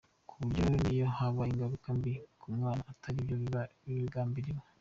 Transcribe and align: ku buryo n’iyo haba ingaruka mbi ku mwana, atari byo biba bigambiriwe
ku 0.27 0.33
buryo 0.41 0.63
n’iyo 0.71 1.07
haba 1.17 1.41
ingaruka 1.51 1.87
mbi 1.97 2.13
ku 2.39 2.47
mwana, 2.55 2.83
atari 2.91 3.17
byo 3.25 3.35
biba 3.41 3.61
bigambiriwe 3.85 4.63